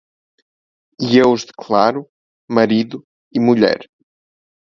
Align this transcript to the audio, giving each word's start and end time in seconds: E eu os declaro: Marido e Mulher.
E 0.99 1.15
eu 1.21 1.29
os 1.31 1.45
declaro: 1.45 2.09
Marido 2.49 3.05
e 3.31 3.39
Mulher. 3.39 3.87